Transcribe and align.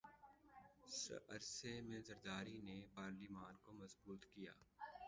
س 0.91 1.01
عرصے 1.27 1.73
میں 1.81 1.99
زرداری 1.99 2.57
نے 2.61 2.81
پارلیمان 2.95 3.55
کو 3.63 3.71
مضبوط 3.73 4.25
کیا 4.25 4.51